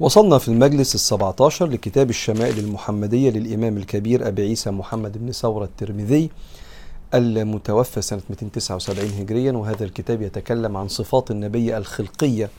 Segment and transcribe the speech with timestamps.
[0.00, 5.64] وصلنا في المجلس السبعة عشر لكتاب الشمائل المحمدية للإمام الكبير أبي عيسى محمد بن ثورة
[5.64, 6.30] الترمذي
[7.14, 12.50] المتوفى سنة 279 هجريا وهذا الكتاب يتكلم عن صفات النبي الخلقية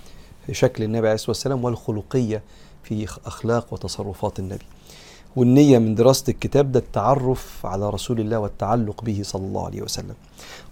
[0.45, 2.43] في شكل النبي عليه الصلاة والسلام والخلقية
[2.83, 4.65] في أخلاق وتصرفات النبي.
[5.35, 10.15] والنية من دراسة الكتاب ده التعرف على رسول الله والتعلق به صلى الله عليه وسلم.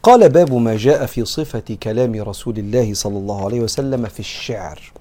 [0.03, 4.91] قال باب ما جاء في صفة كلام رسول الله صلى الله عليه وسلم في الشعر.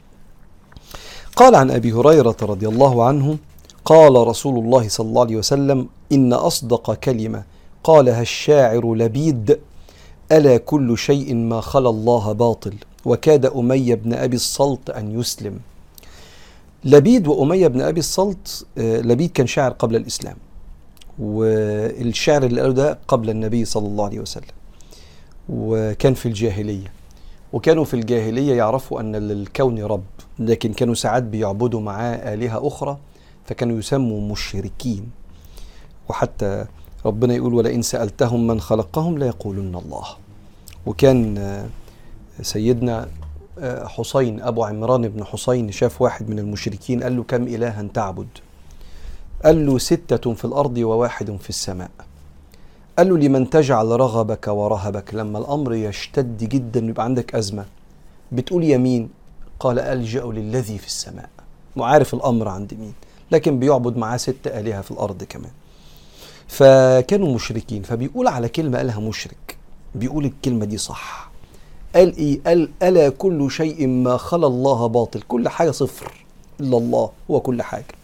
[1.37, 3.39] قال عن أبي هريرة رضي الله عنه
[3.85, 7.43] قال رسول الله صلى الله عليه وسلم إن أصدق كلمة
[7.85, 9.59] قالها الشاعر لبيد
[10.33, 15.59] ألا كل شيء ما خلا الله باطل وكاد أمية بن أبي الصلت أن يسلم.
[16.85, 20.37] لبيد وأمية بن أبي الصلت لبيد كان شاعر قبل الإسلام
[21.19, 24.45] والشعر اللي قاله ده قبل النبي صلى الله عليه وسلم
[25.49, 26.93] وكان في الجاهلية
[27.53, 30.03] وكانوا في الجاهلية يعرفوا أن للكون رب.
[30.39, 32.99] لكن كانوا ساعات بيعبدوا معاه آلهة أخرى
[33.45, 35.11] فكانوا يسموا مشركين.
[36.09, 36.67] وحتى
[37.07, 40.07] ربنا يقول ولئن سألتهم من خلقهم ليقولن الله.
[40.87, 41.39] وكان
[42.43, 43.09] سيدنا
[43.85, 48.29] حسين أبو عمران بن حسين شاف واحد من المشركين قال له كم إلها تعبد؟
[49.45, 51.91] قال له ستة في الأرض وواحد في السماء.
[52.99, 57.65] قال له لمن تجعل رغبك ورهبك لما الأمر يشتد جدا يبقى عندك أزمة؟
[58.33, 59.09] بتقول يمين
[59.63, 61.29] قال ألجأ للذي في السماء.
[61.77, 62.93] وعارف الأمر عند مين؟
[63.31, 65.51] لكن بيعبد معاه ست آلهة في الأرض كمان.
[66.49, 69.57] فكانوا مشركين فبيقول على كلمة قالها مشرك.
[69.95, 71.31] بيقول الكلمة دي صح.
[71.95, 75.23] قال إيه؟ قال ألا كل شيء ما خلا الله باطل.
[75.23, 76.25] كل حاجة صفر
[76.61, 77.95] إلا الله هو كل حاجة.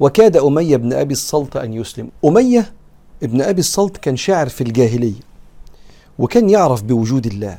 [0.00, 2.08] وكاد أمية بن أبي الصلت أن يسلم.
[2.24, 2.72] أمية
[3.22, 5.20] ابن أبي الصلت كان شاعر في الجاهلية
[6.18, 7.58] وكان يعرف بوجود الله.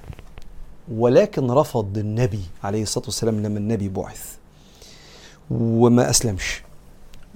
[0.96, 4.36] ولكن رفض النبي عليه الصلاة والسلام لما النبي بعث.
[5.52, 6.64] وما أسلمش.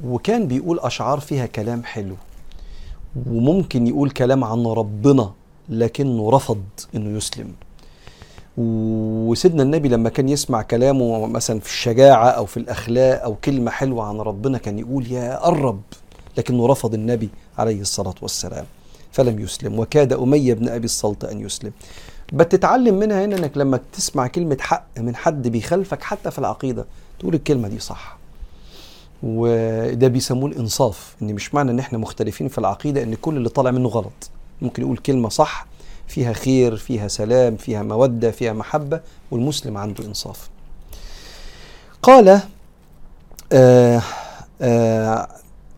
[0.04, 2.16] وكان بيقول أشعار فيها كلام حلو.
[3.28, 5.32] وممكن يقول كلام عن ربنا
[5.70, 6.64] لكنه رفض
[6.96, 7.54] إنه يسلم.
[8.58, 14.04] وسيدنا النبي لما كان يسمع كلامه مثلا في الشجاعة أو في الأخلاق أو كلمة حلوة
[14.04, 15.82] عن ربنا كان يقول يا قرب
[16.38, 18.66] لكنه رفض النبي عليه الصلاة والسلام
[19.12, 19.80] فلم يسلم.
[19.80, 21.72] وكاد أمية بن أبي الصلت أن يسلم.
[22.32, 26.86] بتتعلم منها هنا إنك لما تسمع كلمة حق من حد بيخالفك حتى في العقيدة
[27.20, 28.18] تقول الكلمة دي صح.
[29.24, 33.72] وده بيسموه الإنصاف إن مش معنى إن إحنا مختلفين في العقيدة إن كل اللي طالع
[33.72, 34.30] منه غلط.
[34.62, 35.66] ممكن يقول كلمة صح
[36.08, 39.00] فيها خير فيها سلام فيها مودة فيها محبة
[39.32, 40.50] والمسلم عنده إنصاف.
[42.04, 42.42] قال
[43.54, 44.02] آه
[44.62, 45.28] آه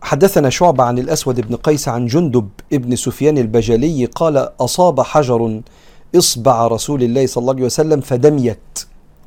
[0.02, 5.62] حدثنا شعبة عن الأسود بن قيس عن جندب ابن سفيان البجلي قال أصاب حجر
[6.16, 8.58] اصبع رسول الله صلى الله عليه وسلم فدميت.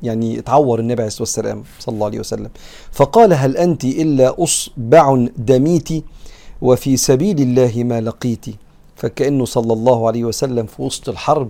[0.03, 2.49] يعني اتعور النبي عليه الصلاة والسلام صلى الله عليه وسلم.
[2.91, 5.89] فقال هل أنت إلا أصبع دميت
[6.61, 8.45] وفي سبيل الله ما لقيت؟
[8.95, 11.49] فكأنه صلى الله عليه وسلم في وسط الحرب.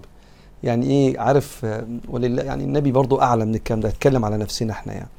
[0.64, 1.66] يعني إيه؟ عارف
[2.10, 3.90] ولله يعني النبي برضو أعلى من الكلام ده.
[3.90, 5.10] اتكلم على نفسنا إحنا يعني.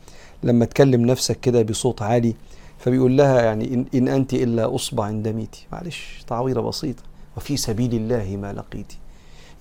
[0.43, 2.35] لما تكلم نفسك كده بصوت عالي
[2.79, 5.67] فبيقول لها يعني إن, إن أنت إلا أصبع دميتي.
[5.73, 7.03] معلش تعويرة بسيطة.
[7.37, 8.99] وفي سبيل الله ما لقيتي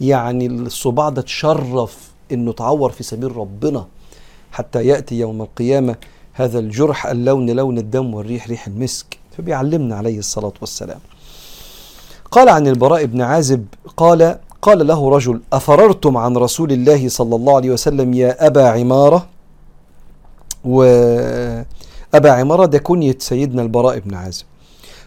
[0.02, 3.86] يعني الصباع ده تشرف إنه تعور في سبيل ربنا
[4.52, 5.96] حتى يأتي يوم القيامة
[6.34, 9.18] هذا الجرح اللون لون الدم والريح ريح المسك.
[9.38, 11.00] فبيعلمنا عليه الصلاة والسلام.
[12.32, 13.66] قال عن البراء بن عازب
[13.98, 19.28] قال قال له رجل أفررتم عن رسول الله صلى الله عليه وسلم يا أبا عمارة؟
[20.66, 24.46] وأبا عمارة ده كنية سيدنا البراء بن عازب.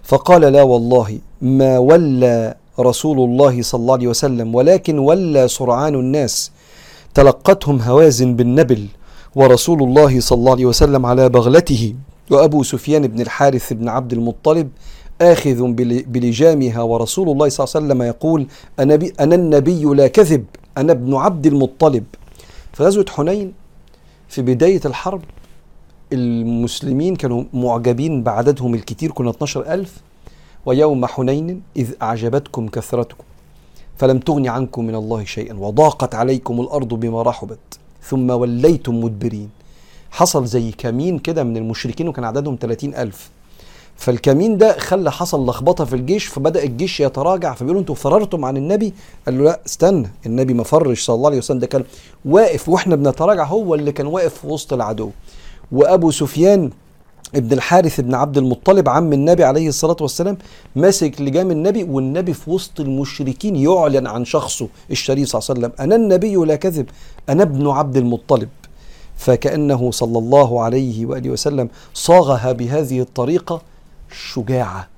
[0.02, 6.50] فقال لا والله ما ولى رسول الله صلى الله عليه وسلم ولكن ولى سرعان الناس.
[7.14, 8.86] تلقتهم هوازن بالنبل
[9.34, 11.94] ورسول الله صلى الله عليه وسلم على بغلته.
[12.30, 14.68] وأبو سفيان بن الحارث بن عبد المطلب
[15.20, 15.72] آخذ
[16.06, 18.46] بلجامها ورسول الله صلى الله عليه وسلم يقول
[18.78, 20.44] أنا, أنا النبي لا كذب
[20.78, 22.04] أنا ابن عبد المطلب.
[22.72, 23.52] في غزوة حنين
[24.28, 25.22] في بداية الحرب
[26.12, 29.96] المسلمين كانوا معجبين بعددهم الكتير كنا 12 ألف.
[30.66, 33.24] ويوم حنين إذ أعجبتكم كثرتكم
[33.96, 37.58] فلم تغن عنكم من الله شيئا وضاقت عليكم الأرض بما رحبت
[38.02, 39.50] ثم وليتم مدبرين.
[40.10, 43.30] حصل زي كمين كده من المشركين وكان عددهم 30 ألف.
[43.96, 48.92] فالكمين ده خلى حصل لخبطة في الجيش فبدأ الجيش يتراجع فبيقولوا أنتوا فررتم عن النبي؟
[49.26, 51.84] قال له لا استنى النبي ما فرش صلى الله عليه وسلم ده كان
[52.24, 55.10] واقف وإحنا بنتراجع هو اللي كان واقف في وسط العدو.
[55.72, 56.70] وأبو سفيان
[57.34, 60.38] ابن الحارث بن عبد المطلب عم النبي عليه الصلاة والسلام
[60.76, 65.84] ماسك لجام النبي والنبي في وسط المشركين يعلن عن شخصه الشريف صلى الله عليه وسلم
[65.84, 66.86] أنا النبي لا كذب
[67.28, 68.48] أنا ابن عبد المطلب.
[69.16, 73.62] فكأنه صلى الله عليه وآله وسلم صاغها بهذه الطريقة
[74.32, 74.88] شجاعة.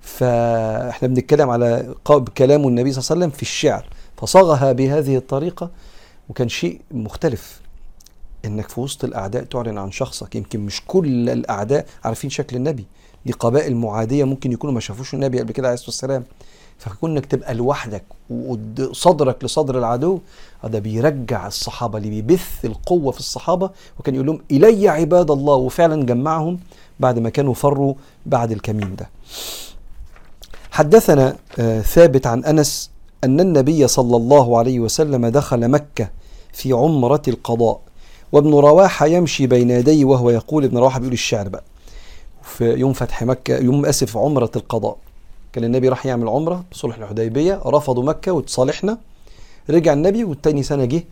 [0.00, 1.94] فإحنا بنتكلم على
[2.38, 3.84] كلام النبي صلى الله عليه وسلم في الشعر
[4.16, 5.70] فصاغها بهذه الطريقة
[6.28, 7.60] وكان شيء مختلف.
[8.44, 10.36] إنك في وسط الأعداء تعلن عن شخصك.
[10.36, 12.84] يمكن مش كل الأعداء عارفين شكل النبي.
[13.26, 16.24] دي قبائل معادية ممكن يكونوا ما شافوش النبي قبل كده عليه الصلاة والسلام.
[16.78, 20.18] فكونك تبقى لوحدك وصدرك لصدر العدو
[20.64, 23.70] هذا بيرجع الصحابة اللي بيبث القوة في الصحابة.
[23.98, 25.54] وكان يقول لهم إلي عباد الله.
[25.54, 26.58] وفعلا جمعهم
[27.00, 27.94] بعد ما كانوا فروا
[28.26, 29.10] بعد الكمين ده.
[30.70, 32.90] حدثنا آه، ثابت عن أنس
[33.24, 36.10] أن النبي صلى الله عليه وسلم دخل مكة
[36.52, 37.80] في عمرة القضاء.
[38.32, 41.64] وابن رواحه يمشي بين يديه وهو يقول ابن رواحه بيقول الشعر بقى.
[42.42, 44.96] في يوم فتح مكة يوم آسف عمرة القضاء.
[45.52, 48.98] كان النبي راح يعمل عمرة بصلح الحديبية رفضوا مكة وتصالحنا.
[49.70, 51.04] رجع النبي والتاني سنة جه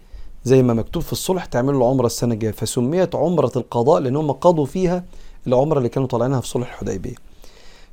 [0.45, 2.53] زي ما مكتوب في الصلح تعملوا العمره السنة الجاية.
[2.53, 5.05] فسميت عمرة القضاء لأن هم قضوا فيها
[5.47, 7.15] العمرة اللي كانوا طالعينها في صلح الحديبية.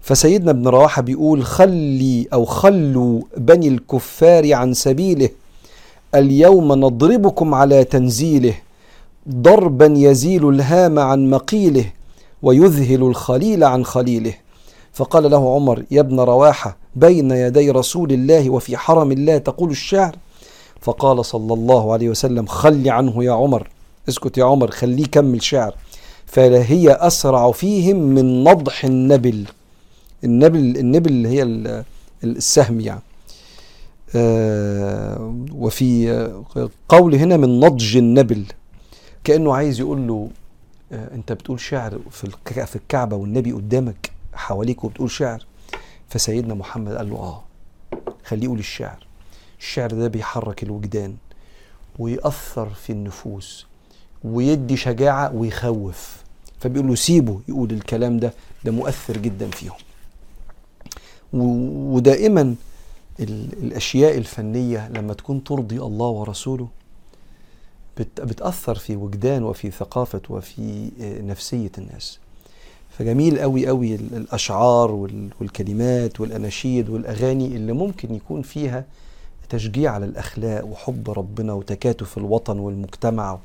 [0.01, 5.29] فسيدنا ابن رواحه بيقول خلي أو خلوا بني الكفار عن سبيله
[6.15, 8.53] اليوم نضربكم على تنزيله.
[9.29, 11.85] ضربا يزيل الهام عن مقيله
[12.41, 14.33] ويذهل الخليل عن خليله.
[14.93, 20.15] فقال له عمر يا ابن رواحة بين يدي رسول الله وفي حرم الله تقول الشعر؟
[20.81, 23.69] فقال صلى الله عليه وسلم خل عنه يا عمر
[24.09, 25.75] اسكت يا عمر خليه كمل شعر.
[26.25, 29.45] فهي أسرع فيهم من نضح النبل.
[30.23, 31.43] النبل النبل اللي هي
[32.23, 33.01] السهم يعني.
[34.15, 36.29] آه وفي
[36.89, 38.43] قول هنا من نضج النبل.
[39.23, 40.29] كأنه عايز يقول له
[40.91, 45.45] آه أنت بتقول شعر في الكعبة والنبي قدامك حواليك وبتقول شعر؟
[46.09, 47.43] فسيدنا محمد قال له آه
[48.25, 49.05] خليه يقول الشعر.
[49.59, 51.15] الشعر ده بيحرك الوجدان
[51.99, 53.65] ويأثر في النفوس
[54.23, 56.23] ويدي شجاعة ويخوف.
[56.59, 58.33] فبيقول له سيبه يقول الكلام ده
[58.65, 59.75] ده مؤثر جدا فيهم.
[61.33, 62.55] ودائما
[63.19, 66.67] الأشياء الفنية لما تكون ترضي الله ورسوله
[67.97, 72.19] بتأثر في وجدان وفي ثقافة وفي آه، نفسية الناس.
[72.97, 74.91] فجميل قوي قوي الأشعار
[75.39, 78.85] والكلمات والأناشيد والأغاني اللي ممكن يكون فيها
[79.49, 83.39] تشجيع على الأخلاق وحب ربنا وتكاتف الوطن والمجتمع.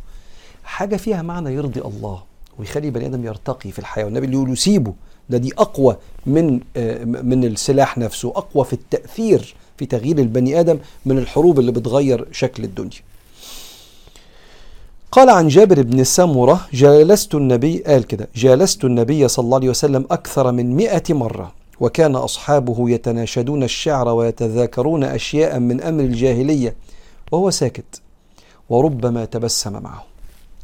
[0.64, 2.22] حاجة فيها معنى يرضي الله
[2.58, 4.04] ويخلي بني آدم يرتقي في الحياة.
[4.04, 4.94] والنبي اللي يقول سيبه
[5.30, 5.96] ده دي أقوى
[6.26, 11.72] من آه، من السلاح نفسه أقوى في التأثير في تغيير البني آدم من الحروب اللي
[11.72, 13.00] بتغير شكل الدنيا.
[15.12, 20.06] قال عن جابر بن سمرة جالست النبي قال كده جالست النبي صلى الله عليه وسلم
[20.10, 26.76] أكثر من مئة مرة وكان أصحابه يتناشدون الشعر ويتذاكرون أشياء من أمر الجاهلية
[27.32, 28.00] وهو ساكت
[28.69, 30.05] وربما تبسم معه.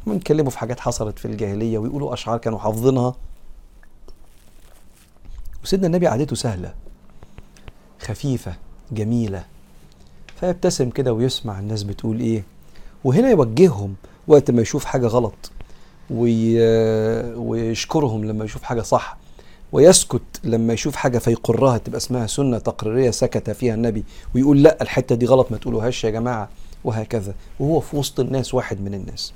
[0.07, 3.15] بنتكلموا في حاجات حصلت في الجاهلية ويقولوا أشعار كانوا حافظينها.
[5.63, 6.73] وسيدنا النبي عادته سهلة
[8.01, 8.55] خفيفة
[8.91, 9.45] جميلة
[10.39, 12.43] فيبتسم كده ويسمع الناس بتقول إيه
[13.03, 13.95] وهنا يوجههم
[14.27, 15.51] وقت ما يشوف حاجة غلط
[16.09, 16.55] وي...
[17.35, 19.17] ويشكرهم لما يشوف حاجة صح
[19.71, 24.03] ويسكت لما يشوف حاجة فيقرها تبقى اسمها سنة تقريرية سكت فيها النبي
[24.35, 26.49] ويقول لأ الحتة دي غلط ما تقولوهاش يا جماعة
[26.83, 27.33] وهكذا.
[27.59, 29.33] وهو في وسط الناس واحد من الناس.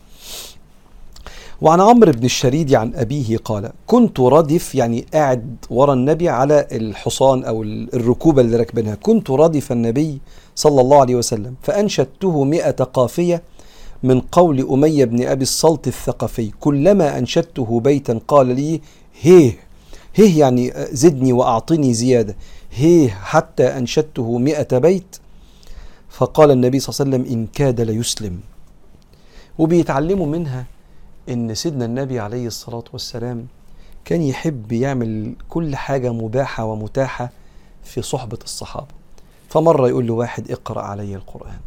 [1.62, 7.44] وعن عمرو بن الشريد عن أبيه قال كنت ردف يعني قاعد ورا النبي على الحصان
[7.44, 8.96] أو الركوبة اللي راكبينها.
[8.96, 10.22] كنت ردف النبي
[10.56, 13.42] صلى الله عليه وسلم فأنشدته مئة قافية
[14.04, 18.82] من قول أمية بن أبي الصلت الثقفي كلما أنشدته بيتا قال لي
[19.22, 19.58] هيه
[20.16, 22.36] هيه يعني زدني وأعطني زيادة
[22.72, 25.18] هيه حتى أنشدته مئة بيت
[26.10, 28.40] فقال النبي صلى الله عليه وسلم إن كاد ليسلم
[29.58, 30.66] وبيتعلموا منها
[31.30, 33.48] إن سيدنا النبي عليه الصلاة والسلام
[34.06, 37.30] كان يحب يعمل كل حاجة مباحة ومتاحة
[37.84, 38.88] في صحبة الصحابة.
[39.50, 41.60] فمرة يقول له واحد اقرأ علي القرآن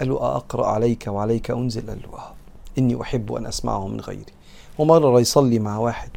[0.00, 2.32] قال له أقرأ عليك وعليك أنزل قال له آه
[2.78, 4.32] إني أحب أن أسمعه من غيري.
[4.78, 6.10] ومرة يصلي مع واحد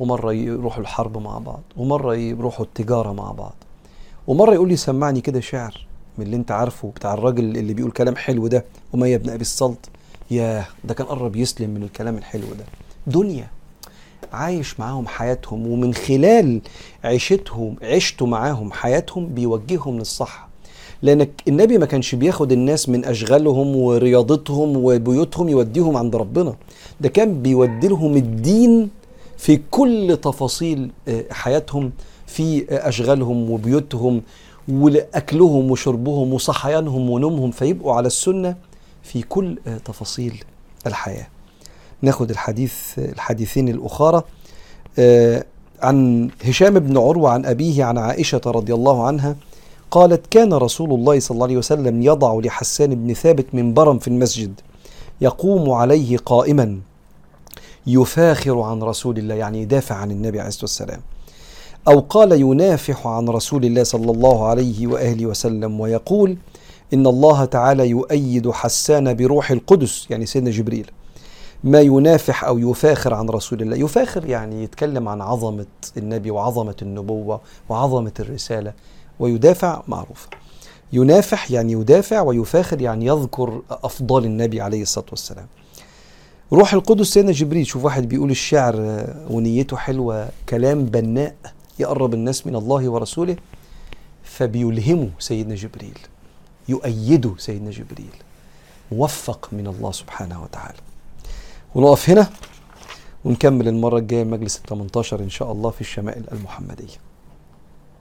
[0.00, 3.54] ومرة يروحوا الحرب مع بعض ومرة يروحوا التجارة مع بعض.
[4.26, 5.86] ومرة يقول لي سمعني كده شعر
[6.18, 9.88] من اللي أنت عارفه بتاع الراجل اللي بيقول كلام حلو ده أمية بن أبي الصلت
[10.30, 12.64] ياه ده كان قرب يسلم من الكلام الحلو ده.
[13.06, 13.50] دنيا.
[14.32, 16.60] عايش معاهم حياتهم ومن خلال
[17.04, 20.48] عيشتهم عشته معاهم حياتهم بيوجههم للصح
[21.02, 26.54] لأن النبي ما كانش بياخد الناس من أشغالهم ورياضتهم وبيوتهم يوديهم عند ربنا.
[27.00, 28.90] ده كان بيودي لهم الدين
[29.38, 31.92] في كل تفاصيل آه، حياتهم
[32.26, 34.22] في أشغالهم وبيوتهم
[34.68, 38.56] واكلهم وشربهم وصحيانهم ونومهم فيبقوا على السنة
[39.02, 40.44] في كل آه، تفاصيل
[40.86, 41.26] الحياة.
[42.02, 44.22] ناخد الحديث الحديثين الأخرى
[44.98, 45.44] آه،
[45.82, 49.36] عن هشام بن عروة عن أبيه عن عائشة رضي الله عنها
[49.90, 54.60] قالت كان رسول الله صلى الله عليه وسلم يضع لحسان بن ثابت منبرا في المسجد
[55.20, 56.80] يقوم عليه قائما
[57.86, 61.00] يفاخر عن رسول الله يعني يدافع عن النبي عليه الصلاة والسلام
[61.88, 66.36] أو قال ينافح عن رسول الله صلى الله عليه وآله وسلم ويقول
[66.94, 70.06] إن الله تعالى يؤيد حسان بروح القدس.
[70.10, 70.90] يعني سيدنا جبريل
[71.64, 73.76] ما ينافح أو يفاخر عن رسول الله.
[73.76, 75.66] يفاخر يعني يتكلم عن عظمة
[75.96, 78.72] النبي وعظمة النبوة وعظمة الرسالة.
[79.20, 80.26] ويدافع معروف
[80.92, 85.46] ينافح يعني يدافع ويفاخر يعني يذكر أفضال النبي عليه الصلاة والسلام.
[86.52, 91.34] روح القدس سيدنا جبريل شوف واحد بيقول الشعر ونيته حلوة كلام بناء
[91.78, 93.36] يقرب الناس من الله ورسوله
[94.22, 95.98] فبيلهمه سيدنا جبريل
[96.68, 98.14] يؤيده سيدنا جبريل
[98.92, 100.78] موفق من الله سبحانه وتعالى.
[101.74, 102.30] ونقف هنا
[103.24, 107.09] ونكمل المرة الجاية مجلس ال 18 إن شاء الله في الشمائل المحمدية.